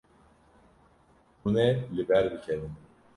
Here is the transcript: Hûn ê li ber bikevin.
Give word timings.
Hûn 1.41 1.55
ê 1.67 1.67
li 1.95 2.03
ber 2.09 2.25
bikevin. 2.31 2.73